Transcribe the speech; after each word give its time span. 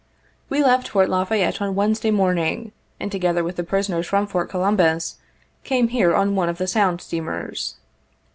We 0.49 0.63
left 0.63 0.87
Fort 0.87 1.09
La 1.09 1.25
Fayette 1.25 1.61
on 1.61 1.75
Wednesday 1.75 2.09
morning, 2.09 2.71
and 2.99 3.11
together 3.11 3.43
with 3.43 3.55
the 3.55 3.63
prisoners 3.63 4.07
from 4.07 4.25
Fort 4.25 4.49
Columbus, 4.49 5.17
came 5.63 5.89
here 5.89 6.15
on 6.15 6.33
one 6.35 6.49
of 6.49 6.57
the 6.57 6.65
Sound 6.65 7.01
steamers. 7.01 7.75